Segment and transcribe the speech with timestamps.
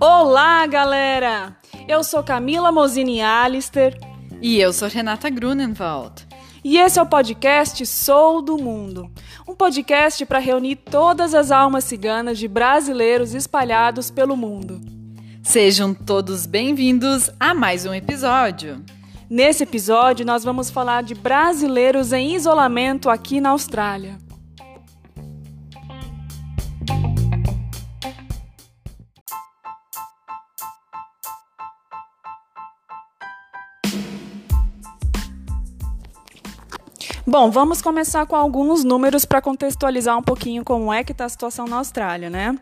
[0.00, 1.56] Olá, galera!
[1.86, 3.96] Eu sou Camila Mosini Alister.
[4.40, 6.26] E eu sou Renata Grunenwald.
[6.64, 9.10] E esse é o podcast Sou do Mundo.
[9.46, 14.80] Um podcast para reunir todas as almas ciganas de brasileiros espalhados pelo mundo.
[15.42, 18.84] Sejam todos bem-vindos a mais um episódio.
[19.30, 24.18] Nesse episódio, nós vamos falar de brasileiros em isolamento aqui na Austrália.
[37.32, 41.28] Bom, vamos começar com alguns números para contextualizar um pouquinho como é que está a
[41.30, 42.54] situação na Austrália, né?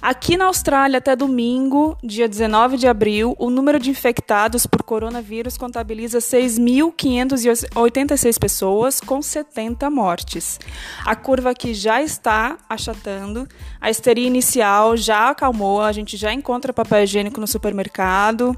[0.00, 5.58] Aqui na Austrália, até domingo, dia 19 de abril, o número de infectados por coronavírus
[5.58, 10.58] contabiliza 6.586 pessoas, com 70 mortes.
[11.04, 13.46] A curva aqui já está achatando,
[13.78, 18.56] a histeria inicial já acalmou, a gente já encontra papel higiênico no supermercado.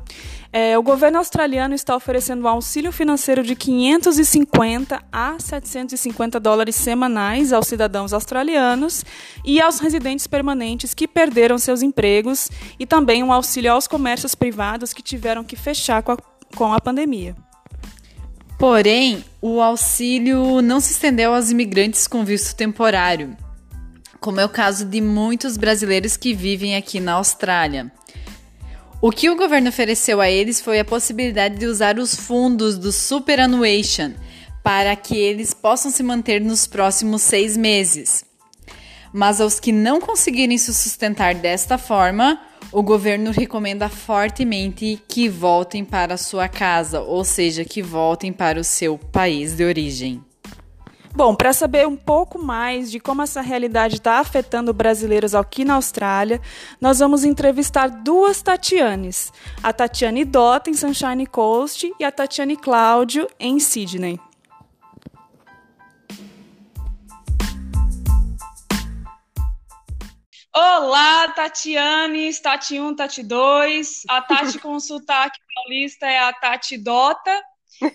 [0.58, 7.52] É, o governo australiano está oferecendo um auxílio financeiro de 550 a 750 dólares semanais
[7.52, 9.04] aos cidadãos australianos
[9.44, 14.94] e aos residentes permanentes que perderam seus empregos e também um auxílio aos comércios privados
[14.94, 16.16] que tiveram que fechar com a,
[16.56, 17.36] com a pandemia.
[18.58, 23.36] Porém, o auxílio não se estendeu aos imigrantes com visto temporário,
[24.18, 27.92] como é o caso de muitos brasileiros que vivem aqui na Austrália.
[29.00, 32.91] O que o governo ofereceu a eles foi a possibilidade de usar os fundos do
[32.91, 34.12] Superannuation
[34.62, 38.24] para que eles possam se manter nos próximos seis meses.
[39.12, 42.41] Mas aos que não conseguirem se sustentar desta forma,
[42.72, 48.64] o governo recomenda fortemente que voltem para sua casa, ou seja, que voltem para o
[48.64, 50.25] seu país de origem.
[51.17, 55.77] Bom, para saber um pouco mais de como essa realidade está afetando brasileiros aqui na
[55.77, 56.42] Austrália,
[56.78, 59.33] nós vamos entrevistar duas Tatianes:
[59.63, 64.20] a Tatiane Dota, em Sunshine Coast, e a Tatiane Cláudio, em Sydney.
[70.55, 74.02] Olá, Tatiane, Tati 1, Tati 2.
[74.11, 77.42] A Tati com sotaque paulista é a Tati Dota,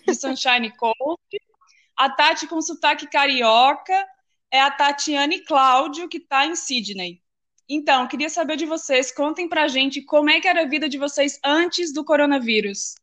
[0.08, 1.51] de Sunshine Coast.
[1.98, 4.08] A Tati com sotaque carioca
[4.52, 7.22] é a Tatiane Cláudio, que está em Sydney.
[7.70, 10.98] Então, queria saber de vocês, contem pra gente como é que era a vida de
[10.98, 12.96] vocês antes do coronavírus.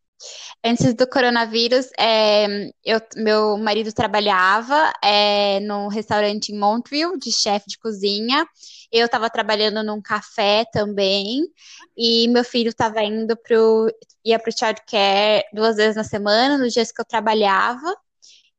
[0.65, 7.66] Antes do coronavírus, é, eu, meu marido trabalhava é, num restaurante em Montville, de chefe
[7.69, 8.47] de cozinha.
[8.91, 11.47] Eu estava trabalhando num café também.
[11.97, 13.87] E meu filho estava indo pro,
[14.25, 17.94] ia para o childcare duas vezes na semana, nos dias que eu trabalhava.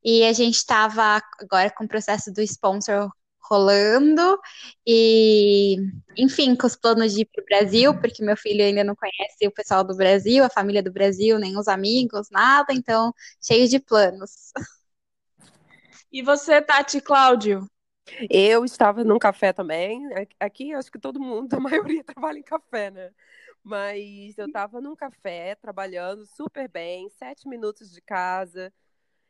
[0.03, 3.09] E a gente estava agora com o processo do sponsor
[3.49, 4.39] rolando
[4.85, 5.77] e,
[6.15, 9.47] enfim, com os planos de ir para o Brasil, porque meu filho ainda não conhece
[9.47, 13.79] o pessoal do Brasil, a família do Brasil, nem os amigos, nada, então cheio de
[13.79, 14.51] planos.
[16.11, 17.69] E você, Tati Cláudio?
[18.31, 20.01] Eu estava num café também.
[20.39, 23.11] Aqui, acho que todo mundo, a maioria trabalha em café, né?
[23.63, 28.73] Mas eu estava num café trabalhando super bem, sete minutos de casa,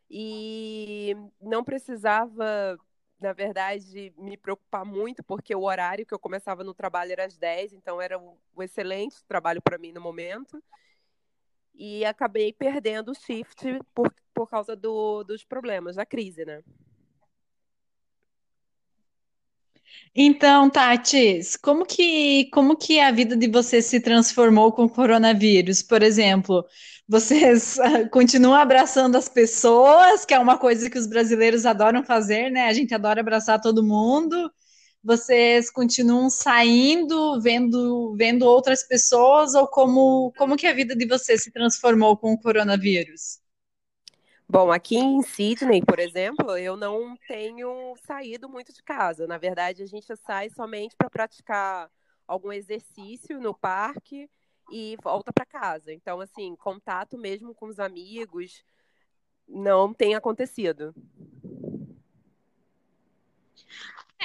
[0.09, 2.78] e não precisava,
[3.20, 7.38] na verdade, me preocupar muito, porque o horário que eu começava no trabalho era às
[7.38, 10.62] 10, então era um, excelente trabalho para mim no momento.
[11.75, 16.64] E acabei perdendo o shift por, por causa do, dos problemas, da crise, né?
[20.16, 25.82] Então, Tatis, como que, como que a vida de vocês se transformou com o coronavírus?
[25.82, 26.66] Por exemplo,
[27.08, 32.52] vocês ah, continuam abraçando as pessoas, que é uma coisa que os brasileiros adoram fazer,
[32.52, 32.68] né?
[32.68, 34.52] A gente adora abraçar todo mundo.
[35.04, 41.44] Vocês continuam saindo, vendo, vendo outras pessoas, ou como, como que a vida de vocês
[41.44, 43.40] se transformou com o coronavírus?
[44.52, 49.28] Bom, aqui em Sydney, por exemplo, eu não tenho saído muito de casa.
[49.28, 51.88] Na verdade, a gente sai somente para praticar
[52.28, 54.28] algum exercício no parque
[54.72, 55.94] e volta para casa.
[55.94, 58.64] Então, assim, contato mesmo com os amigos
[59.47, 60.96] não tem acontecido.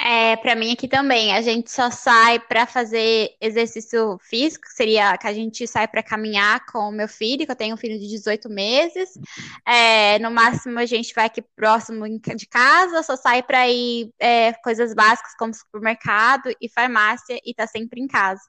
[0.06, 5.26] É, para mim aqui também, a gente só sai para fazer exercício físico, seria que
[5.26, 8.06] a gente sai para caminhar com o meu filho, que eu tenho um filho de
[8.08, 9.18] 18 meses.
[9.66, 14.52] É, no máximo a gente vai aqui próximo de casa, só sai para ir é,
[14.52, 18.42] coisas básicas como supermercado e farmácia e tá sempre em casa.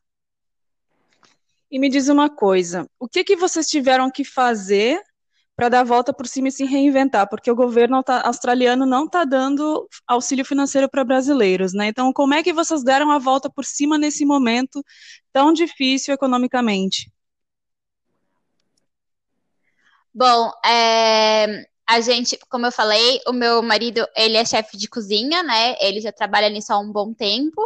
[1.71, 5.01] E me diz uma coisa, o que que vocês tiveram que fazer
[5.55, 9.23] para dar a volta por cima e se reinventar, porque o governo australiano não está
[9.23, 11.87] dando auxílio financeiro para brasileiros, né?
[11.87, 14.83] Então, como é que vocês deram a volta por cima nesse momento
[15.31, 17.09] tão difícil economicamente?
[20.13, 25.43] Bom, é, a gente, como eu falei, o meu marido, ele é chefe de cozinha,
[25.43, 25.75] né?
[25.79, 27.65] Ele já trabalha nisso há um bom tempo.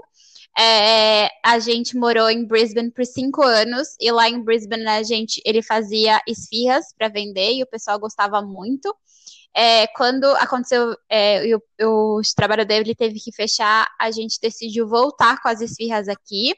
[0.58, 5.42] É, a gente morou em Brisbane por cinco anos e lá em Brisbane a gente,
[5.46, 8.94] ele fazia esfirras para vender e o pessoal gostava muito.
[9.56, 11.44] É, quando aconteceu é,
[11.82, 16.54] o, o trabalho dele teve que fechar, a gente decidiu voltar com as esfirras aqui.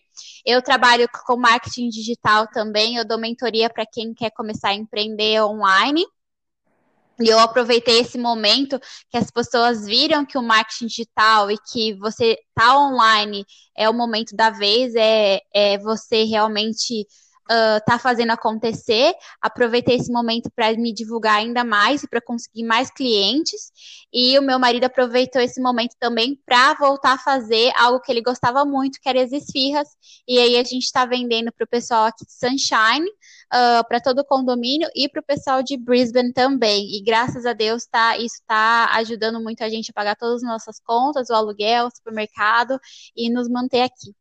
[0.46, 5.42] Eu trabalho com marketing digital também, eu dou mentoria para quem quer começar a empreender
[5.42, 6.04] online.
[7.24, 8.80] E eu aproveitei esse momento
[9.10, 13.46] que as pessoas viram que o marketing digital e que você tá online
[13.76, 17.06] é o momento da vez, é, é você realmente
[17.86, 19.14] tá fazendo acontecer.
[19.42, 23.72] Aproveitei esse momento para me divulgar ainda mais e para conseguir mais clientes.
[24.14, 28.22] E o meu marido aproveitou esse momento também para voltar a fazer algo que ele
[28.22, 29.88] gostava muito, que era as esfirras.
[30.28, 33.08] E aí a gente está vendendo para o pessoal aqui de Sunshine,
[33.52, 36.96] uh, para todo o condomínio e para o pessoal de Brisbane também.
[36.96, 40.50] E graças a Deus tá, isso está ajudando muito a gente a pagar todas as
[40.50, 42.80] nossas contas, o aluguel, o supermercado
[43.16, 44.14] e nos manter aqui.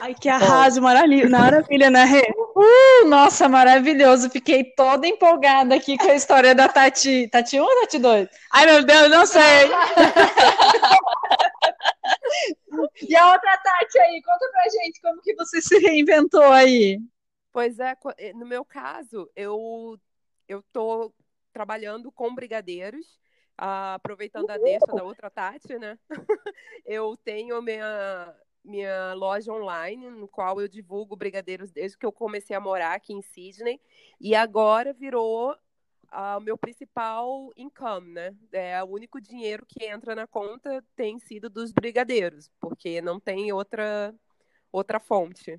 [0.00, 2.22] Ai, que arraso, maravilha, maravilha, né, Rê?
[2.56, 4.30] Uh, nossa, maravilhoso.
[4.30, 7.28] Fiquei toda empolgada aqui com a história da Tati.
[7.28, 8.28] Tati 1 ou Tati 2?
[8.52, 9.42] Ai, meu Deus, não sei.
[13.08, 16.98] e a outra Tati aí, conta pra gente como que você se reinventou aí.
[17.52, 19.98] Pois é, eh, no meu caso, eu
[20.48, 21.12] eu tô
[21.52, 23.06] trabalhando com brigadeiros,
[23.60, 25.98] uh, aproveitando a deixa da outra Tati, né?
[26.84, 32.54] eu tenho minha minha loja online, no qual eu divulgo brigadeiros desde que eu comecei
[32.54, 33.80] a morar aqui em Sydney,
[34.20, 38.34] e agora virou uh, o meu principal income, né?
[38.52, 43.52] É o único dinheiro que entra na conta tem sido dos brigadeiros, porque não tem
[43.52, 44.14] outra
[44.70, 45.58] outra fonte.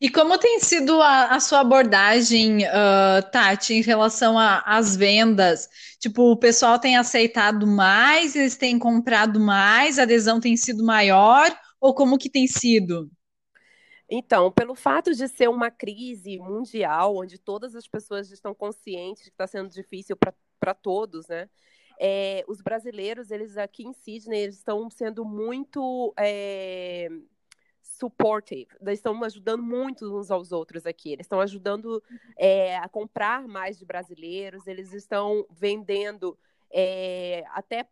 [0.00, 5.68] E como tem sido a, a sua abordagem, uh, Tati, em relação às vendas?
[5.98, 11.50] Tipo, o pessoal tem aceitado mais, eles têm comprado mais, a adesão tem sido maior,
[11.80, 13.10] ou como que tem sido?
[14.08, 19.28] Então, pelo fato de ser uma crise mundial, onde todas as pessoas estão conscientes que
[19.30, 21.48] está sendo difícil para todos, né?
[22.02, 27.08] É, os brasileiros, eles aqui em Sydney, eles estão sendo muito é,
[27.82, 32.02] supportive, eles estão ajudando muito uns aos outros aqui, eles estão ajudando
[32.38, 36.38] é, a comprar mais de brasileiros, eles estão vendendo
[36.72, 37.86] é, até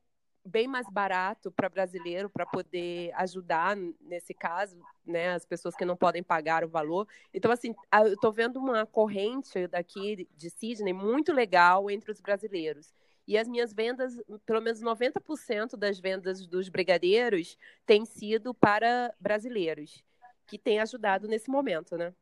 [0.49, 5.97] bem mais barato para brasileiro para poder ajudar nesse caso, né, as pessoas que não
[5.97, 7.07] podem pagar o valor.
[7.33, 12.93] Então assim, eu estou vendo uma corrente daqui de Sydney muito legal entre os brasileiros.
[13.27, 14.17] E as minhas vendas,
[14.47, 20.03] pelo menos 90% das vendas dos brigadeiros têm sido para brasileiros,
[20.47, 22.15] que tem ajudado nesse momento, né?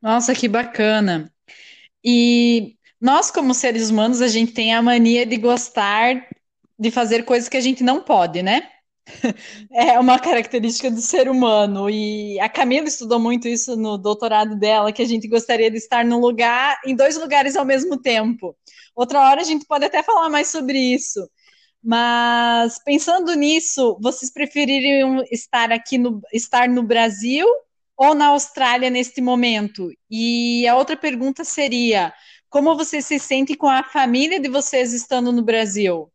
[0.00, 1.32] Nossa, que bacana.
[2.04, 6.28] E nós, como seres humanos, a gente tem a mania de gostar
[6.82, 8.68] de fazer coisas que a gente não pode, né?
[9.72, 11.88] É uma característica do ser humano.
[11.88, 16.04] E a Camila estudou muito isso no doutorado dela, que a gente gostaria de estar
[16.04, 18.56] num lugar, em dois lugares ao mesmo tempo.
[18.94, 21.20] Outra hora a gente pode até falar mais sobre isso.
[21.82, 27.46] Mas pensando nisso, vocês prefeririam estar aqui no estar no Brasil
[27.96, 29.88] ou na Austrália neste momento?
[30.10, 32.12] E a outra pergunta seria:
[32.48, 36.11] como vocês se sentem com a família de vocês estando no Brasil?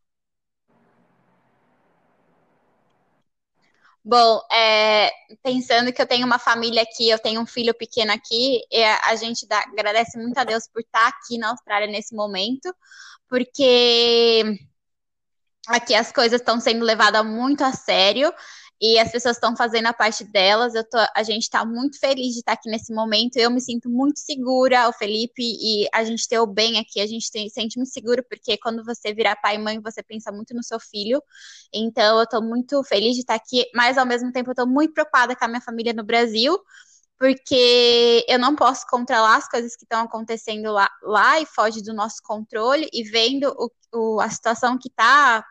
[4.09, 5.11] Bom, é,
[5.43, 8.61] pensando que eu tenho uma família aqui, eu tenho um filho pequeno aqui,
[9.03, 12.73] a gente dá, agradece muito a Deus por estar aqui na Austrália nesse momento,
[13.27, 14.43] porque
[15.67, 18.33] aqui as coisas estão sendo levadas muito a sério
[18.79, 20.75] e as pessoas estão fazendo a parte delas.
[20.75, 23.37] Eu tô, a gente está muito feliz de estar aqui nesse momento.
[23.37, 27.07] Eu me sinto muito segura, o Felipe e a gente ter o bem aqui, a
[27.07, 30.53] gente tem, sente muito seguro, porque quando você virar pai e mãe, você pensa muito
[30.53, 31.21] no seu filho.
[31.73, 34.93] Então, eu estou muito feliz de estar aqui, mas ao mesmo tempo eu estou muito
[34.93, 36.57] preocupada com a minha família no Brasil.
[37.19, 41.91] Porque eu não posso controlar as coisas que estão acontecendo lá, lá e foge do
[41.91, 45.43] nosso controle, e vendo o, o a situação que está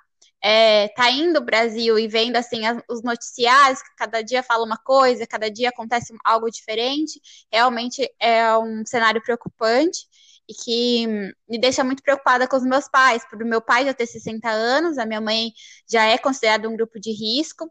[0.42, 4.64] é, tá indo o Brasil e vendo assim as, os noticiários, que cada dia fala
[4.64, 7.20] uma coisa, cada dia acontece algo diferente,
[7.52, 10.06] realmente é um cenário preocupante
[10.48, 11.06] e que
[11.48, 14.98] me deixa muito preocupada com os meus pais, por meu pai já ter 60 anos,
[14.98, 15.52] a minha mãe
[15.90, 17.70] já é considerada um grupo de risco.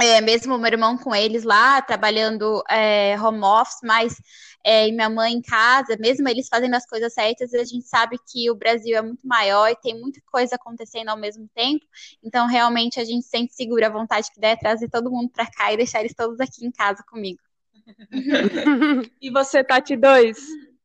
[0.00, 4.16] É, mesmo meu irmão com eles lá, trabalhando é, home office, mas
[4.64, 8.18] é, e minha mãe em casa, mesmo eles fazendo as coisas certas, a gente sabe
[8.26, 11.84] que o Brasil é muito maior e tem muita coisa acontecendo ao mesmo tempo.
[12.22, 15.70] Então, realmente, a gente sente segura a vontade que der trazer todo mundo para cá
[15.72, 17.40] e deixar eles todos aqui em casa comigo.
[19.20, 20.38] e você, Tati 2?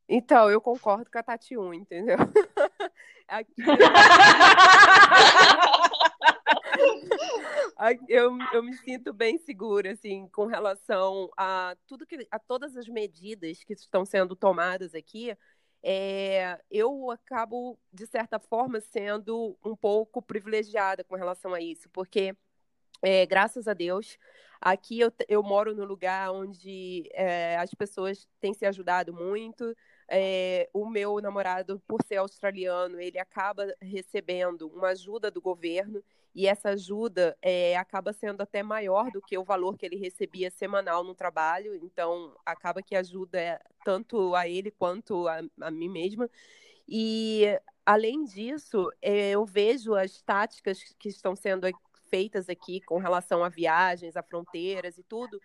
[0.06, 2.18] Então, eu concordo com a Tati 1, entendeu?
[3.28, 3.54] Aqui...
[8.08, 12.86] eu, eu me sinto bem segura, assim, com relação a tudo que, a todas as
[12.88, 15.36] medidas que estão sendo tomadas aqui.
[15.82, 22.36] É, eu acabo, de certa forma, sendo um pouco privilegiada com relação a isso, porque,
[23.02, 24.18] é, graças a Deus,
[24.60, 29.74] aqui eu, eu moro num lugar onde é, as pessoas têm se ajudado muito.
[30.06, 36.46] É, o meu namorado, por ser australiano, ele acaba recebendo uma ajuda do governo e
[36.46, 41.02] essa ajuda é, acaba sendo até maior do que o valor que ele recebia semanal
[41.02, 46.30] no trabalho, então acaba que ajuda tanto a ele quanto a, a mim mesma.
[46.88, 47.46] E
[47.84, 51.66] além disso, é, eu vejo as táticas que estão sendo
[52.08, 55.40] feitas aqui com relação a viagens, a fronteiras e tudo,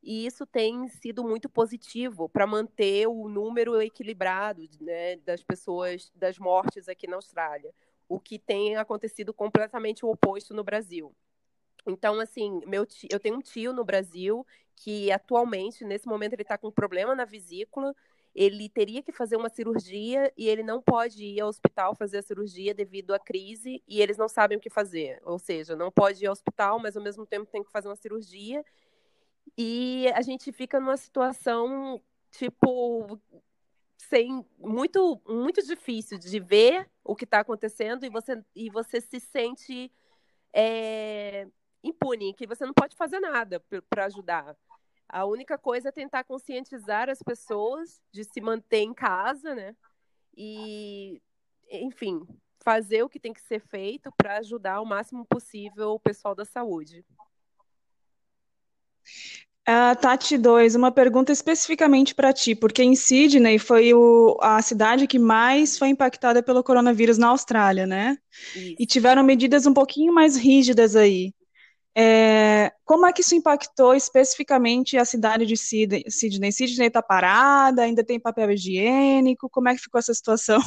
[0.00, 6.38] e isso tem sido muito positivo para manter o número equilibrado né, das pessoas, das
[6.38, 7.74] mortes aqui na Austrália
[8.08, 11.14] o que tem acontecido completamente o oposto no Brasil.
[11.86, 14.46] Então, assim, meu tio, eu tenho um tio no Brasil
[14.76, 17.94] que atualmente, nesse momento, ele está com um problema na vesícula.
[18.34, 22.22] Ele teria que fazer uma cirurgia e ele não pode ir ao hospital fazer a
[22.22, 25.20] cirurgia devido à crise e eles não sabem o que fazer.
[25.24, 27.96] Ou seja, não pode ir ao hospital, mas ao mesmo tempo tem que fazer uma
[27.96, 28.64] cirurgia.
[29.56, 32.00] E a gente fica numa situação,
[32.30, 33.18] tipo,
[33.98, 39.20] sem muito muito difícil de ver o que está acontecendo e você e você se
[39.20, 39.92] sente
[40.52, 41.46] é,
[41.82, 44.56] impune, que você não pode fazer nada para ajudar.
[45.08, 49.74] A única coisa é tentar conscientizar as pessoas de se manter em casa, né?
[50.36, 51.22] E,
[51.70, 52.26] enfim,
[52.62, 56.44] fazer o que tem que ser feito para ajudar o máximo possível o pessoal da
[56.44, 57.04] saúde.
[59.68, 65.06] Uh, Tati 2, uma pergunta especificamente para ti, porque em Sydney foi o, a cidade
[65.06, 68.16] que mais foi impactada pelo coronavírus na Austrália, né?
[68.56, 68.76] Isso.
[68.78, 71.34] E tiveram medidas um pouquinho mais rígidas aí.
[71.94, 76.04] É, como é que isso impactou especificamente a cidade de Sydney?
[76.08, 79.50] Sydney está parada, ainda tem papel higiênico?
[79.50, 80.60] Como é que ficou essa situação?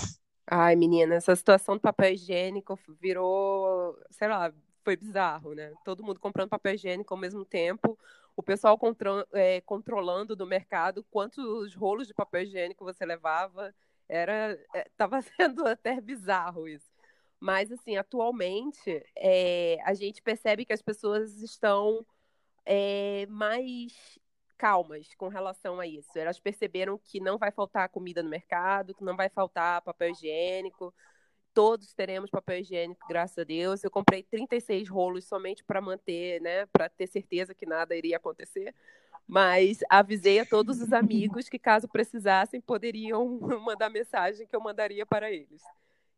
[0.45, 5.73] Ai, menina, essa situação do papel higiênico virou, sei lá, foi bizarro, né?
[5.85, 7.97] Todo mundo comprando papel higiênico ao mesmo tempo
[8.35, 13.73] o pessoal contro é, controlando do mercado quantos rolos de papel higiênico você levava.
[14.07, 14.57] Era,
[14.87, 16.89] estava é, sendo até bizarro isso.
[17.39, 22.05] Mas, assim, atualmente, é, a gente percebe que as pessoas estão
[22.65, 24.19] é, mais
[24.57, 26.17] calmas com relação a isso.
[26.17, 30.93] Elas perceberam que não vai faltar comida no mercado, que não vai faltar papel higiênico,
[31.53, 33.83] todos teremos papel higiênico, graças a Deus.
[33.83, 38.73] Eu comprei 36 rolos somente para manter, né, para ter certeza que nada iria acontecer.
[39.27, 45.05] Mas avisei a todos os amigos que, caso precisassem, poderiam mandar mensagem que eu mandaria
[45.05, 45.63] para eles.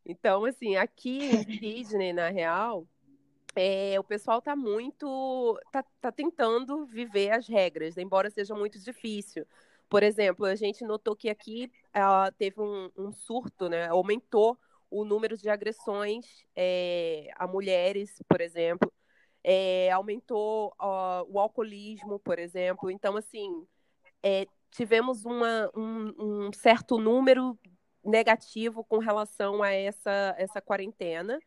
[0.04, 2.86] Então, assim, aqui em Sydney, na real,
[3.54, 5.58] é, o pessoal está muito.
[5.72, 9.46] Tá, tá tentando viver as regras, embora seja muito difícil.
[9.88, 13.86] Por exemplo, a gente notou que aqui uh, teve um, um surto, né?
[13.88, 14.58] Aumentou
[14.94, 16.24] o número de agressões
[16.54, 18.92] é, a mulheres, por exemplo,
[19.42, 20.72] é, aumentou
[21.28, 22.88] o alcoolismo, por exemplo.
[22.88, 23.66] Então, assim,
[24.22, 27.58] é, tivemos uma, um, um, certo número
[28.04, 31.40] negativo com relação a essa, essa quarentena.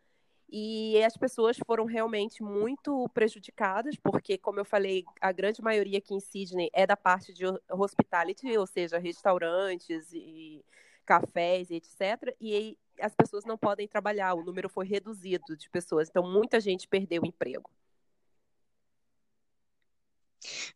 [0.49, 6.13] E as pessoas foram realmente muito prejudicadas, porque, como eu falei, a grande maioria aqui
[6.13, 10.63] em Sydney é da parte de hospitality, ou seja, restaurantes e
[11.05, 12.35] cafés e etc.
[12.39, 16.87] E as pessoas não podem trabalhar, o número foi reduzido de pessoas, então muita gente
[16.87, 17.69] perdeu o emprego.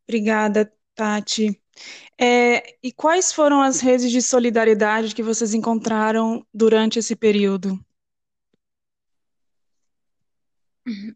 [0.08, 1.62] Obrigada, Tati.
[2.20, 7.80] É, e quais foram as redes de solidariedade que vocês encontraram durante esse período?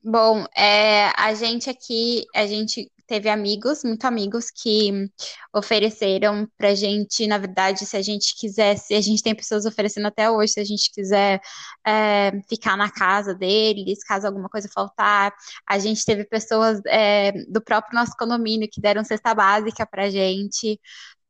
[0.03, 5.09] Bom, é, a gente aqui, a gente teve amigos, muito amigos, que
[5.53, 10.29] ofereceram pra gente, na verdade, se a gente quisesse, a gente tem pessoas oferecendo até
[10.29, 11.41] hoje, se a gente quiser
[11.85, 15.33] é, ficar na casa deles, caso alguma coisa faltar.
[15.67, 20.79] A gente teve pessoas é, do próprio nosso condomínio que deram cesta básica pra gente,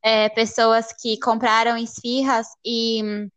[0.03, 3.27] é, pessoas que compraram esfirras e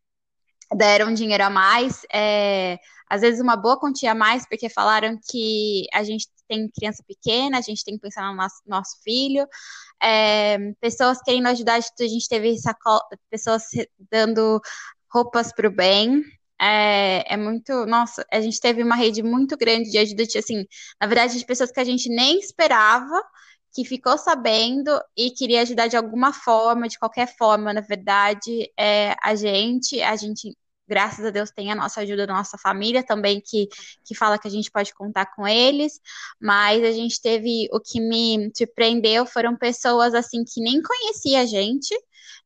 [0.75, 5.87] deram dinheiro a mais, é, às vezes uma boa quantia a mais, porque falaram que
[5.93, 9.47] a gente tem criança pequena, a gente tem que pensar no nosso, nosso filho,
[10.03, 12.55] é, pessoas querendo ajudar, a gente teve
[13.31, 13.65] pessoas
[14.11, 14.61] dando
[15.11, 16.23] roupas para o bem,
[16.61, 17.87] é, é, muito.
[17.87, 20.67] Nossa, a gente teve uma rede muito grande de ajuda, assim,
[21.01, 23.23] na verdade, de pessoas que a gente nem esperava,
[23.73, 29.15] que ficou sabendo e queria ajudar de alguma forma, de qualquer forma, na verdade, é,
[29.23, 30.57] a gente, a gente
[30.89, 33.69] graças a Deus tem a nossa ajuda da nossa família também, que,
[34.05, 36.01] que fala que a gente pode contar com eles,
[36.41, 41.45] mas a gente teve, o que me surpreendeu foram pessoas, assim, que nem conhecia a
[41.45, 41.95] gente,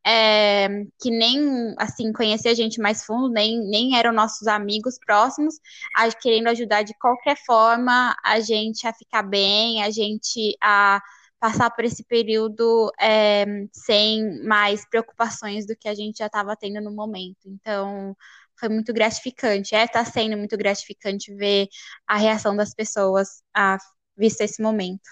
[0.07, 0.69] é,
[1.01, 5.55] que nem, assim, conhecia a gente mais fundo, nem, nem eram nossos amigos próximos,
[5.97, 11.01] a, querendo ajudar de qualquer forma a gente a ficar bem, a gente a
[11.41, 16.81] passar por esse período é, sem mais preocupações do que a gente já estava tendo
[16.81, 17.41] no momento.
[17.47, 18.17] Então,
[18.59, 19.75] foi muito gratificante.
[19.75, 21.69] É, está sendo muito gratificante ver
[22.07, 23.77] a reação das pessoas a
[24.17, 25.03] visto esse momento.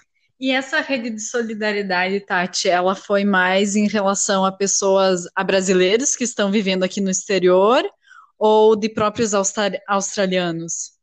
[0.41, 6.15] E essa rede de solidariedade, Tati, ela foi mais em relação a pessoas, a brasileiros
[6.15, 7.87] que estão vivendo aqui no exterior
[8.39, 10.93] ou de próprios australianos?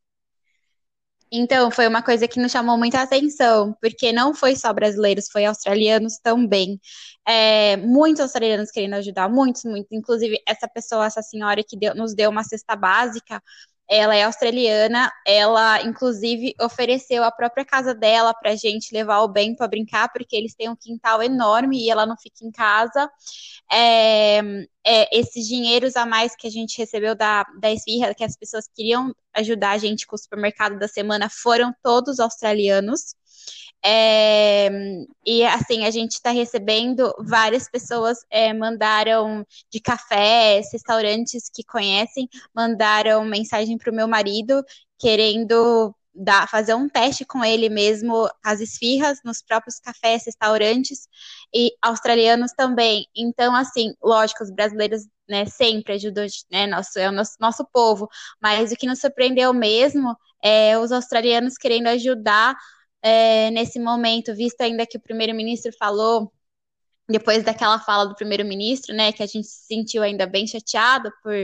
[1.31, 5.45] Então, foi uma coisa que nos chamou muita atenção, porque não foi só brasileiros, foi
[5.45, 6.81] australianos também.
[7.25, 9.93] É, muitos australianos querendo ajudar, muitos, muitos.
[9.93, 13.41] Inclusive, essa pessoa, essa senhora que deu, nos deu uma cesta básica,
[13.91, 19.55] ela é australiana, ela inclusive ofereceu a própria casa dela para gente levar o bem
[19.57, 23.11] para brincar, porque eles têm um quintal enorme e ela não fica em casa.
[23.73, 24.41] É,
[24.85, 28.69] é, esses dinheiros a mais que a gente recebeu da, da esfirra, que as pessoas
[28.75, 33.15] queriam ajudar a gente com o supermercado da semana, foram todos australianos.
[33.85, 34.69] É,
[35.25, 42.29] e assim, a gente está recebendo várias pessoas é, mandaram de cafés, restaurantes que conhecem,
[42.55, 44.65] mandaram mensagem para o meu marido
[44.99, 51.09] querendo dar, fazer um teste com ele mesmo, as esfirras, nos próprios cafés, restaurantes,
[51.55, 53.07] e australianos também.
[53.17, 58.09] Então, assim, lógico, os brasileiros né, sempre ajudam, né, nosso, é o nosso, nosso povo,
[58.43, 62.57] mas o que nos surpreendeu mesmo é os australianos querendo ajudar
[63.03, 66.33] é, nesse momento, visto ainda que o primeiro-ministro falou,
[67.09, 71.35] depois daquela fala do primeiro-ministro, né, que a gente se sentiu ainda bem chateado por,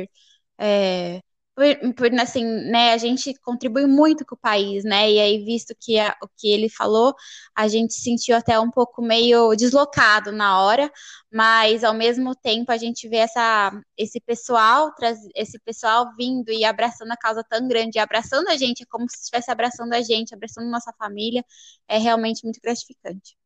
[0.59, 1.20] é,
[1.55, 5.75] por, por, assim, né, a gente contribui muito com o país, né, e aí, visto
[5.81, 7.14] que a, o que ele falou,
[7.55, 10.90] a gente se sentiu até um pouco meio deslocado na hora,
[11.33, 14.93] mas ao mesmo tempo a gente vê essa, esse pessoal,
[15.35, 19.19] esse pessoal vindo e abraçando a causa tão grande, abraçando a gente, é como se
[19.19, 21.45] estivesse abraçando a gente, abraçando nossa família,
[21.88, 23.37] é realmente muito gratificante.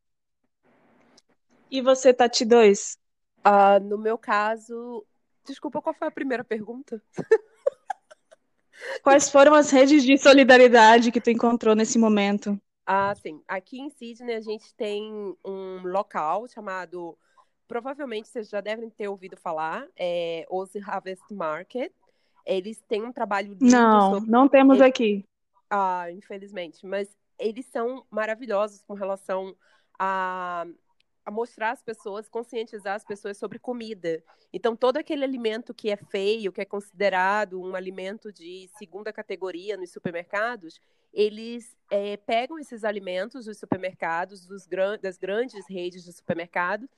[1.71, 2.97] E você, Tati 2?
[3.47, 5.05] Uh, no meu caso,
[5.45, 7.03] desculpa, qual foi a primeira pergunta?
[9.03, 12.59] Quais foram as redes de solidariedade que tu encontrou nesse momento?
[12.87, 13.43] Ah, sim.
[13.47, 17.17] Aqui em Sydney a gente tem um local chamado
[17.69, 21.93] provavelmente vocês já devem ter ouvido falar, é Ozzy Harvest Market.
[22.47, 24.31] Eles têm um trabalho lindo Não, sobre...
[24.31, 25.23] não temos aqui.
[25.69, 26.87] Ah, infelizmente.
[26.87, 29.55] Mas eles são maravilhosos com relação
[29.99, 30.67] a,
[31.29, 34.25] a mostrar as pessoas, conscientizar as pessoas sobre comida.
[34.51, 39.77] Então, todo aquele alimento que é feio, que é considerado um alimento de segunda categoria
[39.77, 40.81] nos supermercados,
[41.13, 44.67] eles é, pegam esses alimentos dos supermercados, dos,
[45.03, 46.89] das grandes redes de supermercados,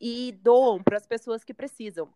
[0.00, 2.08] e doam para as pessoas que precisam.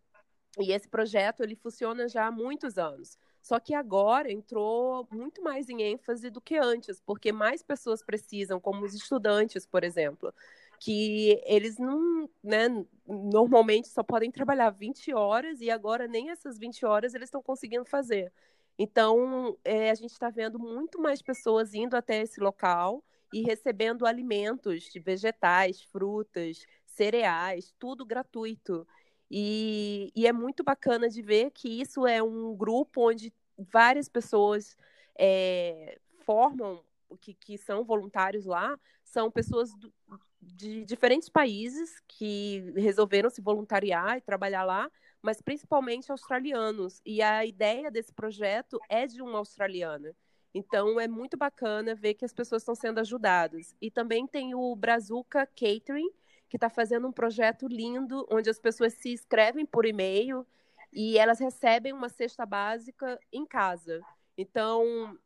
[0.57, 3.17] E esse projeto ele funciona já há muitos anos.
[3.41, 8.57] Só que agora entrou muito mais em ênfase do que antes, porque mais pessoas precisam,
[8.57, 10.33] como os estudantes, por exemplo,
[10.79, 12.67] que eles não, né,
[13.07, 17.85] normalmente só podem trabalhar 20 horas e agora nem essas 20 horas eles estão conseguindo
[17.85, 18.31] fazer.
[18.77, 24.05] Então, é, a gente está vendo muito mais pessoas indo até esse local e recebendo
[24.05, 28.87] alimentos vegetais, frutas, cereais, tudo gratuito.
[29.29, 34.77] E, e, é muito bacana de ver que isso é um grupo onde várias pessoas
[35.17, 36.81] é, formam,
[37.19, 39.91] que, que são voluntários lá, são pessoas do,
[40.41, 44.89] de diferentes países que resolveram se voluntariar e trabalhar lá,
[45.21, 47.01] mas principalmente australianos.
[47.05, 50.15] E a ideia desse projeto é de uma australiana.
[50.53, 53.75] Então é muito bacana ver que as pessoas estão sendo ajudadas.
[53.81, 56.09] E também tem o Brazuca Catering,
[56.49, 60.45] que está fazendo um projeto lindo, onde as pessoas se inscrevem por e-mail
[60.91, 64.01] e elas recebem uma cesta básica em casa.
[64.37, 65.17] Então,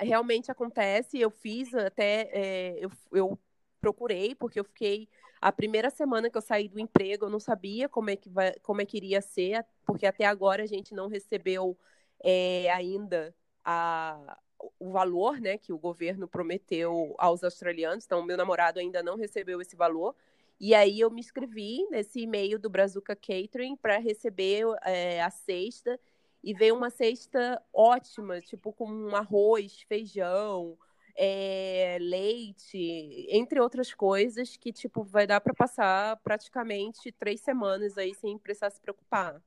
[0.00, 1.18] realmente acontece.
[1.18, 3.38] Eu fiz até, é, eu, eu
[3.80, 5.08] procurei, porque eu fiquei
[5.40, 8.54] A primeira semana que eu saí do emprego, eu não sabia como é que, vai,
[8.62, 11.76] como é que iria ser, porque até agora a gente não recebeu
[12.24, 13.34] é, ainda
[13.64, 14.38] a,
[14.78, 18.04] o valor né, que o governo prometeu aos australianos.
[18.04, 20.14] Então, meu namorado ainda não recebeu esse valor.
[20.58, 25.98] E aí eu me inscrevi nesse e-mail do Brazuca Catering para receber é, a cesta.
[26.42, 30.78] E veio uma cesta ótima, tipo com arroz, feijão,
[31.16, 38.14] é, leite, entre outras coisas, que tipo vai dar para passar praticamente três semanas aí
[38.14, 39.42] sem precisar se preocupar.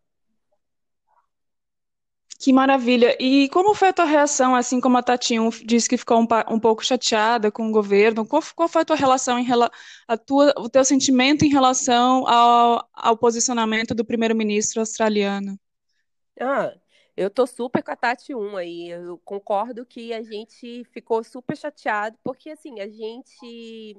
[2.40, 3.18] Que maravilha!
[3.20, 6.60] E como foi a tua reação, assim como a Tatinho disse que ficou um, um
[6.60, 8.26] pouco chateada com o governo?
[8.26, 9.46] Qual, qual foi a tua relação, em,
[10.08, 15.60] a tua, o teu sentimento em relação ao, ao posicionamento do primeiro-ministro australiano?
[16.40, 16.74] Ah,
[17.20, 18.90] eu tô super com a Tati 1 aí.
[18.90, 23.98] Eu concordo que a gente ficou super chateado, porque assim, a gente,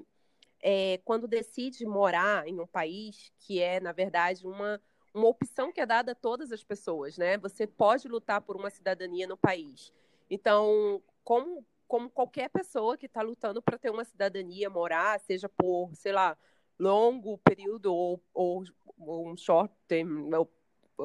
[0.62, 4.80] é, quando decide morar em um país que é, na verdade, uma
[5.12, 7.37] uma opção que é dada a todas as pessoas, né?
[7.38, 9.92] Você pode lutar por uma cidadania no país.
[10.30, 15.90] Então, como, como qualquer pessoa que está lutando para ter uma cidadania, morar, seja por,
[15.96, 16.37] sei lá,
[16.78, 18.62] longo período ou, ou,
[18.98, 20.48] ou um short term, ou,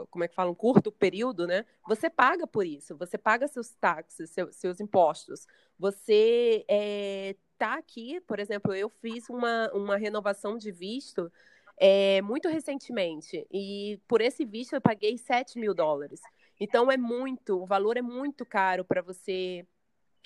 [0.09, 1.65] como é que fala, um curto período, né?
[1.87, 5.47] Você paga por isso, você paga seus taxas, seus, seus impostos.
[5.77, 11.31] Você é, tá aqui, por exemplo, eu fiz uma, uma renovação de visto
[11.77, 13.45] é, muito recentemente.
[13.51, 16.21] E por esse visto eu paguei 7 mil dólares.
[16.59, 19.65] Então é muito, o valor é muito caro para você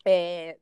[0.06, 0.58] é,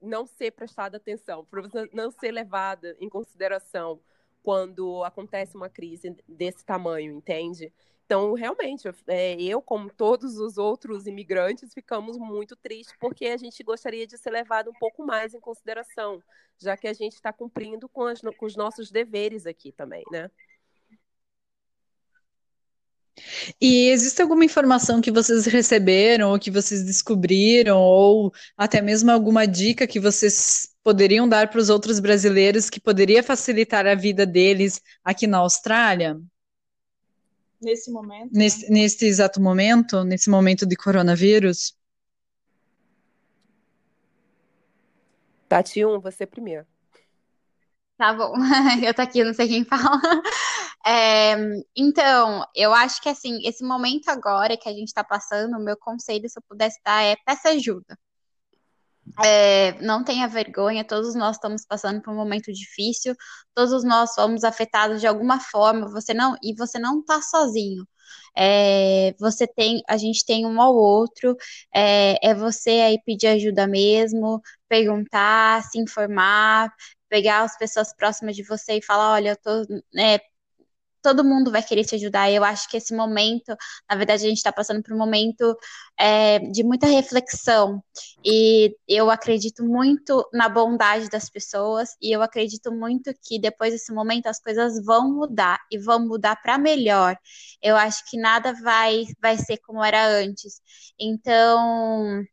[0.00, 4.00] não ser prestada atenção, para você não ser levada em consideração
[4.42, 7.72] quando acontece uma crise desse tamanho, entende?
[8.10, 13.62] Então, realmente, é, eu, como todos os outros imigrantes, ficamos muito tristes porque a gente
[13.62, 16.20] gostaria de ser levado um pouco mais em consideração,
[16.58, 20.28] já que a gente está cumprindo com, as, com os nossos deveres aqui também, né?
[23.60, 29.46] E existe alguma informação que vocês receberam, ou que vocês descobriram, ou até mesmo alguma
[29.46, 34.80] dica que vocês poderiam dar para os outros brasileiros que poderia facilitar a vida deles
[35.04, 36.20] aqui na Austrália?
[37.60, 38.30] Nesse momento?
[38.32, 38.80] Nesse, né?
[38.80, 41.76] nesse exato momento, nesse momento de coronavírus?
[45.48, 46.66] Tati, um, você primeiro.
[47.98, 48.32] Tá bom,
[48.82, 50.00] eu tô aqui, não sei quem fala.
[50.86, 51.34] É,
[51.76, 55.76] então, eu acho que assim, esse momento agora que a gente tá passando, o meu
[55.76, 57.98] conselho, se eu pudesse dar, é peça ajuda.
[59.24, 63.14] É, não tenha vergonha, todos nós estamos passando por um momento difícil,
[63.54, 67.86] todos nós somos afetados de alguma forma, você não, e você não está sozinho.
[68.36, 71.36] É, você tem, a gente tem um ao outro,
[71.74, 76.72] é, é você aí pedir ajuda mesmo, perguntar, se informar,
[77.08, 80.18] pegar as pessoas próximas de você e falar, olha, eu tô né,
[81.02, 82.30] todo mundo vai querer te ajudar.
[82.30, 83.56] Eu acho que esse momento,
[83.88, 85.56] na verdade, a gente está passando por um momento
[85.98, 87.82] é, de muita reflexão.
[88.24, 93.92] E eu acredito muito na bondade das pessoas, e eu acredito muito que depois desse
[93.92, 97.16] momento as coisas vão mudar e vão mudar para melhor.
[97.62, 100.60] Eu acho que nada vai, vai ser como era antes.
[100.98, 102.24] Então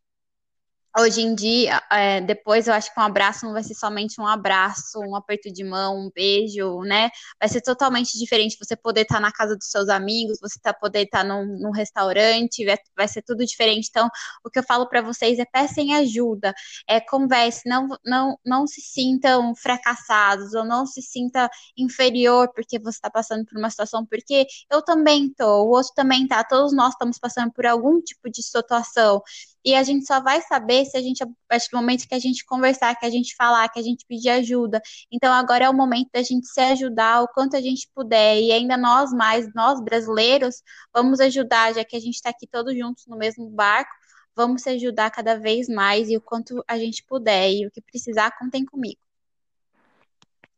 [0.99, 4.25] hoje em dia, é, depois eu acho que um abraço não vai ser somente um
[4.25, 7.10] abraço, um aperto de mão, um beijo, né?
[7.39, 8.57] Vai ser totalmente diferente.
[8.60, 12.65] Você poder estar na casa dos seus amigos, você tá, poder estar num, num restaurante,
[12.65, 13.88] vai, vai, ser tudo diferente.
[13.89, 14.10] Então,
[14.43, 16.53] o que eu falo para vocês é peçam ajuda,
[16.88, 22.97] é converse, não, não, não se sintam fracassados ou não se sinta inferior porque você
[22.97, 26.93] está passando por uma situação, porque eu também tô, o outro também tá, todos nós
[26.93, 29.21] estamos passando por algum tipo de situação.
[29.67, 32.19] E a gente só vai saber se a gente, a partir do momento que a
[32.19, 34.82] gente conversar, que a gente falar, que a gente pedir ajuda.
[35.12, 38.39] Então agora é o momento da gente se ajudar o quanto a gente puder.
[38.39, 42.77] E ainda nós mais, nós brasileiros, vamos ajudar, já que a gente está aqui todos
[42.77, 43.91] juntos no mesmo barco.
[44.34, 47.51] Vamos se ajudar cada vez mais e o quanto a gente puder.
[47.51, 49.01] E o que precisar, contem comigo.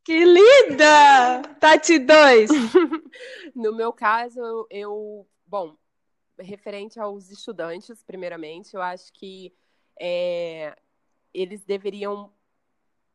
[0.03, 1.41] Que linda!
[1.59, 2.51] Tati 2!
[3.55, 5.75] no meu caso, eu, bom,
[6.39, 9.53] referente aos estudantes, primeiramente, eu acho que
[9.99, 10.75] é,
[11.33, 12.33] eles deveriam,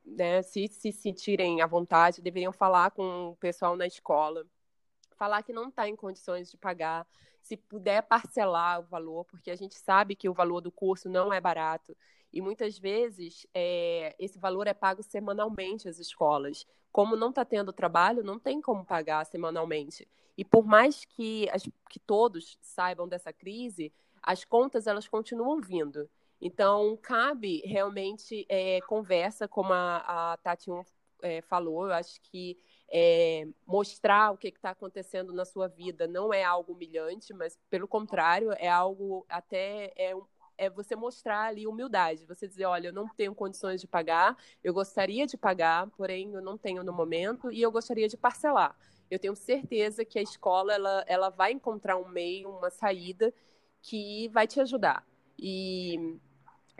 [0.05, 4.47] né, se se sentirem à vontade, deveriam falar com o pessoal na escola,
[5.17, 7.07] falar que não está em condições de pagar,
[7.41, 11.33] se puder parcelar o valor, porque a gente sabe que o valor do curso não
[11.33, 11.97] é barato.
[12.33, 16.67] E muitas vezes é, esse valor é pago semanalmente às escolas.
[16.91, 20.09] Como não está tendo trabalho, não tem como pagar semanalmente.
[20.37, 23.93] E por mais que, as, que todos saibam dessa crise,
[24.23, 26.09] as contas elas continuam vindo.
[26.41, 30.71] Então, cabe realmente é, conversa, como a, a Tati
[31.23, 31.87] é, falou.
[31.87, 32.59] Eu acho que
[32.91, 37.89] é, mostrar o que está acontecendo na sua vida não é algo humilhante, mas pelo
[37.89, 40.15] contrário, é algo até é,
[40.57, 44.73] é você mostrar ali humildade, você dizer, olha, eu não tenho condições de pagar, eu
[44.73, 48.77] gostaria de pagar, porém eu não tenho no momento e eu gostaria de parcelar.
[49.11, 53.33] Eu tenho certeza que a escola ela, ela vai encontrar um meio, uma saída
[53.83, 55.07] que vai te ajudar.
[55.39, 56.19] E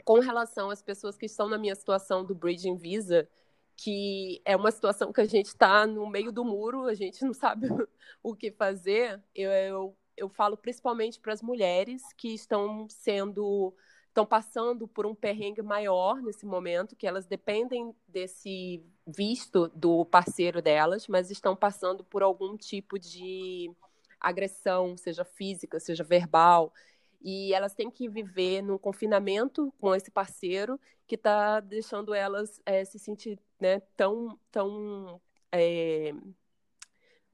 [0.03, 3.27] com relação às pessoas que estão na minha situação do Bridging Visa,
[3.75, 7.33] que é uma situação que a gente está no meio do muro, a gente não
[7.33, 7.67] sabe
[8.23, 13.73] o que fazer, eu, eu, eu falo principalmente para as mulheres que estão sendo
[14.07, 20.61] estão passando por um perrengue maior nesse momento, que elas dependem desse visto do parceiro
[20.61, 23.69] delas, mas estão passando por algum tipo de
[24.17, 26.73] agressão, seja física, seja verbal,
[27.21, 32.85] e elas têm que viver num confinamento com esse parceiro que está deixando elas é,
[32.85, 36.13] se sentir né, tão, tão é,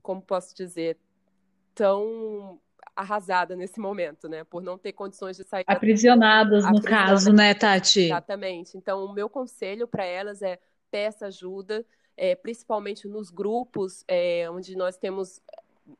[0.01, 0.97] como posso dizer,
[1.75, 2.59] tão
[2.95, 4.43] arrasada nesse momento, né?
[4.43, 5.63] Por não ter condições de sair.
[5.67, 8.05] Aprisionadas, no caso, né, Tati?
[8.05, 8.77] Exatamente.
[8.77, 11.85] Então, o meu conselho para elas é peça ajuda,
[12.17, 15.41] é, principalmente nos grupos, é, onde nós temos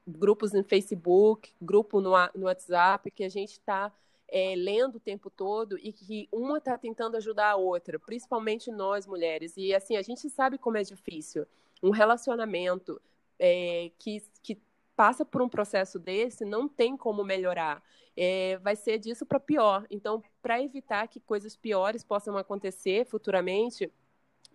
[0.07, 3.91] grupos no Facebook, grupo no, no WhatsApp, que a gente está
[4.27, 9.05] é, lendo o tempo todo e que uma está tentando ajudar a outra, principalmente nós
[9.05, 9.53] mulheres.
[9.57, 11.45] E assim, a gente sabe como é difícil
[11.83, 13.01] um relacionamento
[13.39, 14.57] é, que, que
[15.01, 17.81] passa por um processo desse, não tem como melhorar.
[18.15, 19.83] É, vai ser disso para pior.
[19.89, 23.91] Então, para evitar que coisas piores possam acontecer futuramente,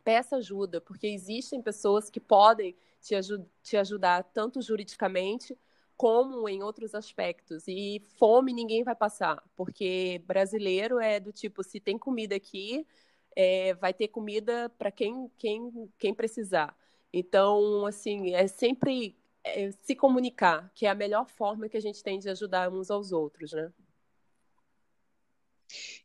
[0.04, 3.16] peça ajuda, porque existem pessoas que podem te,
[3.60, 5.58] te ajudar tanto juridicamente
[5.96, 7.66] como em outros aspectos.
[7.66, 12.86] E fome ninguém vai passar, porque brasileiro é do tipo, se tem comida aqui,
[13.34, 16.72] é, vai ter comida para quem, quem, quem precisar.
[17.12, 22.02] Então, assim, é sempre é, se comunicar, que é a melhor forma que a gente
[22.02, 23.70] tem de ajudar uns aos outros, né?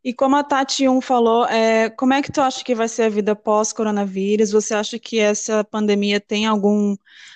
[0.04, 3.04] E como a Tati 1 falou, é, como é que tu acha que vai ser
[3.04, 4.52] a vida pós-coronavírus?
[4.52, 6.96] Você acha que essa pandemia tem algum,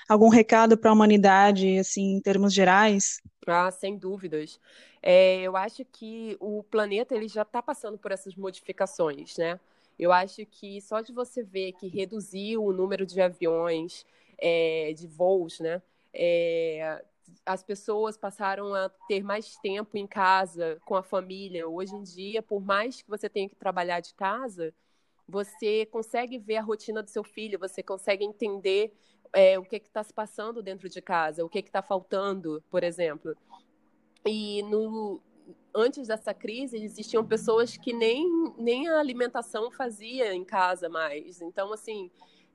[0.10, 3.22] algum recado para a humanidade, assim, em termos gerais?
[3.46, 4.60] Ah, sem dúvidas.
[5.02, 9.60] É, eu acho que o planeta ele já está passando por essas modificações, né?
[9.98, 14.06] Eu acho que só de você ver que reduziu o número de aviões,
[14.40, 15.82] é, de voos, né?
[16.16, 17.04] É,
[17.46, 21.68] as pessoas passaram a ter mais tempo em casa com a família.
[21.68, 24.74] Hoje em dia, por mais que você tenha que trabalhar de casa,
[25.28, 28.94] você consegue ver a rotina do seu filho, você consegue entender
[29.34, 33.36] é, o que está se passando dentro de casa, o que está faltando, por exemplo.
[34.26, 35.22] E no,
[35.74, 41.42] antes dessa crise, existiam pessoas que nem, nem a alimentação fazia em casa mais.
[41.42, 42.10] Então, assim,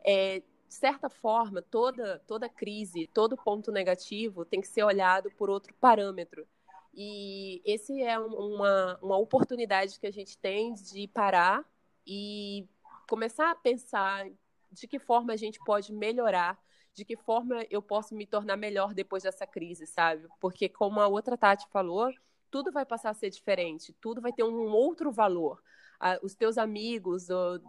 [0.04, 5.50] é, de certa forma, toda, toda crise, todo ponto negativo tem que ser olhado por
[5.50, 6.46] outro parâmetro.
[6.94, 11.68] E esse é uma, uma oportunidade que a gente tem de parar
[12.06, 12.68] e
[13.09, 14.30] começar a pensar
[14.70, 16.56] de que forma a gente pode melhorar,
[16.94, 20.28] de que forma eu posso me tornar melhor depois dessa crise, sabe?
[20.38, 22.12] Porque, como a outra Tati falou,
[22.48, 25.61] tudo vai passar a ser diferente, tudo vai ter um outro valor
[26.00, 27.60] a, os teus amigos, o,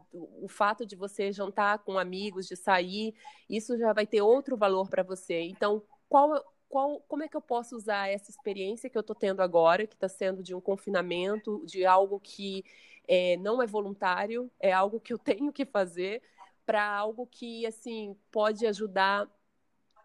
[0.44, 3.14] o fato de você jantar com amigos, de sair,
[3.50, 5.42] isso já vai ter outro valor para você.
[5.42, 9.42] Então, qual, qual, como é que eu posso usar essa experiência que eu estou tendo
[9.42, 12.64] agora, que está sendo de um confinamento, de algo que
[13.08, 16.24] é, não é voluntário, é algo que eu tenho que fazer,
[16.66, 19.28] para algo que assim pode ajudar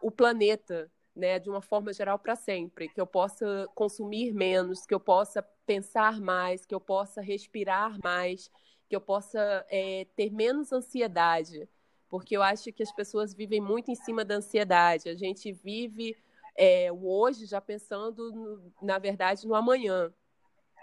[0.01, 4.93] o planeta, né, de uma forma geral para sempre, que eu possa consumir menos, que
[4.93, 8.51] eu possa pensar mais, que eu possa respirar mais,
[8.87, 11.67] que eu possa é, ter menos ansiedade,
[12.07, 15.09] porque eu acho que as pessoas vivem muito em cima da ansiedade.
[15.09, 16.15] A gente vive
[16.55, 20.13] é, o hoje já pensando, no, na verdade, no amanhã.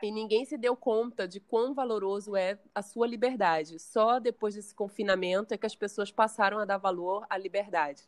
[0.02, 3.78] E ninguém se deu conta de quão valoroso é a sua liberdade.
[3.78, 8.02] Só depois desse confinamento é que as pessoas passaram a dar valor à liberdade.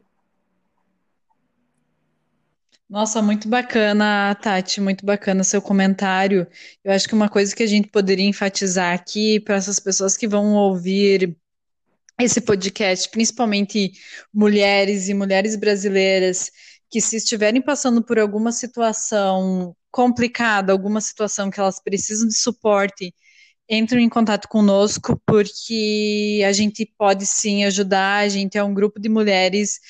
[2.89, 6.47] Nossa, muito bacana, Tati, muito bacana seu comentário.
[6.85, 10.29] Eu acho que uma coisa que a gente poderia enfatizar aqui para essas pessoas que
[10.29, 11.37] vão ouvir
[12.21, 13.93] esse podcast, principalmente
[14.33, 16.51] mulheres e mulheres brasileiras,
[16.91, 23.13] que se estiverem passando por alguma situação complicada, alguma situação que elas precisam de suporte,
[23.69, 29.01] entrem em contato conosco, porque a gente pode sim ajudar, a gente é um grupo
[29.01, 29.81] de mulheres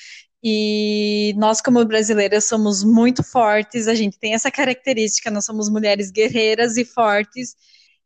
[0.43, 6.11] e nós, como brasileiras, somos muito fortes, a gente tem essa característica, nós somos mulheres
[6.11, 7.55] guerreiras e fortes,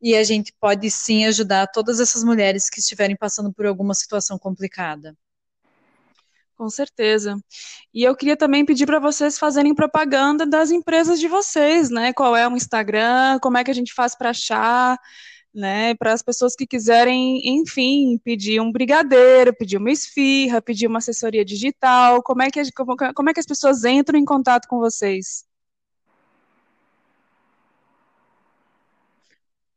[0.01, 4.37] e a gente pode sim ajudar todas essas mulheres que estiverem passando por alguma situação
[4.39, 5.15] complicada.
[6.55, 7.37] Com certeza.
[7.93, 12.13] E eu queria também pedir para vocês fazerem propaganda das empresas de vocês, né?
[12.13, 14.95] Qual é o Instagram, como é que a gente faz para achar,
[15.53, 15.93] né?
[15.95, 21.43] Para as pessoas que quiserem, enfim, pedir um brigadeiro, pedir uma esfirra, pedir uma assessoria
[21.45, 25.45] digital, como é que, como, como é que as pessoas entram em contato com vocês?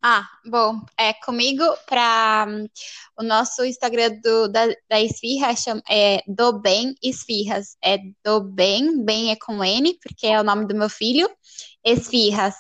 [0.07, 2.69] Ah, bom, é comigo para um,
[3.19, 7.79] o nosso Instagram do, da, da Esfirra chama, é do bem esfirras.
[7.83, 11.27] É do bem, bem é com N, porque é o nome do meu filho,
[11.83, 12.55] esfirras.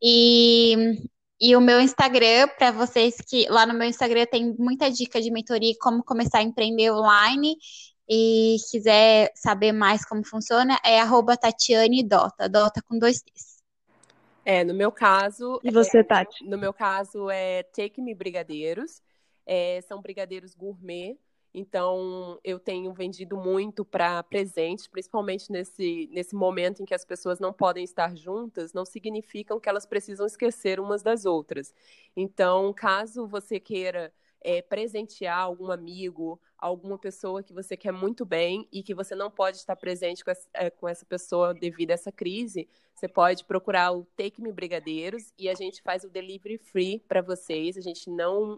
[0.00, 1.00] E,
[1.40, 5.30] e o meu Instagram, para vocês que lá no meu Instagram tem muita dica de
[5.30, 7.56] mentoria como começar a empreender online
[8.08, 13.58] e quiser saber mais como funciona, é arroba Tatiane Dota, Dota com dois T's.
[14.44, 15.60] É, no meu caso.
[15.62, 16.42] E você, é, Tati?
[16.44, 19.02] No meu caso é Take Me Brigadeiros.
[19.44, 21.18] É, são brigadeiros gourmet.
[21.54, 27.38] Então, eu tenho vendido muito para presente, principalmente nesse, nesse momento em que as pessoas
[27.40, 31.72] não podem estar juntas, não significam que elas precisam esquecer umas das outras.
[32.16, 38.68] Então, caso você queira é, presentear algum amigo, alguma pessoa que você quer muito bem
[38.72, 41.94] e que você não pode estar presente com essa, é, com essa pessoa devido a
[41.94, 46.58] essa crise, você pode procurar o Take Me Brigadeiros e a gente faz o delivery
[46.58, 47.76] free para vocês.
[47.76, 48.54] A gente não,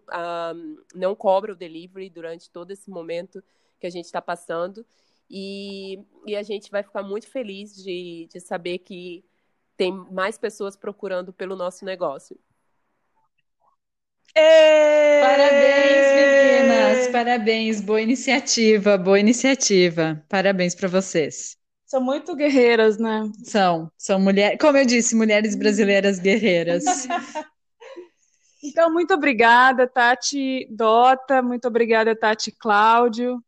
[0.54, 3.42] um, não cobra o delivery durante todo esse momento
[3.78, 4.84] que a gente está passando.
[5.28, 9.24] E, e a gente vai ficar muito feliz de, de saber que
[9.76, 12.38] tem mais pessoas procurando pelo nosso negócio.
[14.36, 15.20] E...
[15.22, 17.08] Parabéns, meninas!
[17.08, 20.24] Parabéns, boa iniciativa, boa iniciativa.
[20.28, 21.56] Parabéns para vocês.
[21.86, 23.28] São muito guerreiras, né?
[23.42, 26.84] São, são mulheres, como eu disse, mulheres brasileiras guerreiras.
[28.62, 33.42] então, muito obrigada, Tati Dota, muito obrigada, Tati Cláudio,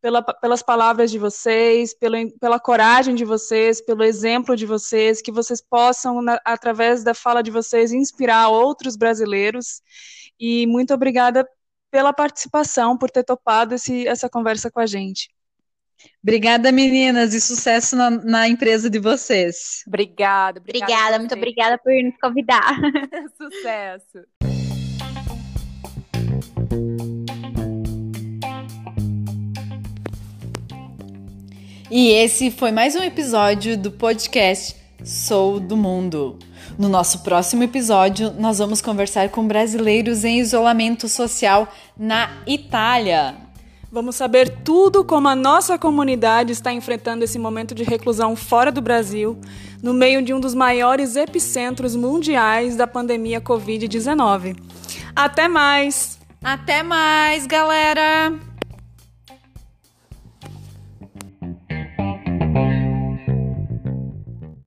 [0.00, 5.30] pela, pelas palavras de vocês, pela, pela coragem de vocês, pelo exemplo de vocês, que
[5.30, 9.82] vocês possam, na, através da fala de vocês, inspirar outros brasileiros.
[10.38, 11.46] E muito obrigada
[11.90, 15.28] pela participação, por ter topado esse, essa conversa com a gente.
[16.22, 19.82] Obrigada, meninas, e sucesso na, na empresa de vocês.
[19.86, 20.92] Obrigada, obrigada.
[20.92, 22.74] Obrigada, muito obrigada por nos convidar.
[23.36, 24.39] sucesso.
[31.90, 36.38] E esse foi mais um episódio do podcast Sou do Mundo.
[36.78, 41.66] No nosso próximo episódio, nós vamos conversar com brasileiros em isolamento social
[41.98, 43.34] na Itália.
[43.90, 48.80] Vamos saber tudo como a nossa comunidade está enfrentando esse momento de reclusão fora do
[48.80, 49.36] Brasil,
[49.82, 54.56] no meio de um dos maiores epicentros mundiais da pandemia Covid-19.
[55.16, 56.20] Até mais!
[56.40, 58.49] Até mais, galera!